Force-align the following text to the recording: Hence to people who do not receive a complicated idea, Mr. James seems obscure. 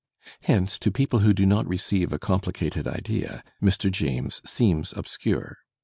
Hence 0.41 0.79
to 0.79 0.89
people 0.89 1.19
who 1.19 1.31
do 1.31 1.45
not 1.45 1.67
receive 1.67 2.11
a 2.11 2.17
complicated 2.17 2.87
idea, 2.87 3.43
Mr. 3.61 3.91
James 3.91 4.41
seems 4.43 4.93
obscure. 4.97 5.59